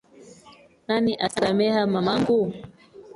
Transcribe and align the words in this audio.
Nani 0.87 1.15
asameha 1.25 1.87
mamangu? 1.87 2.53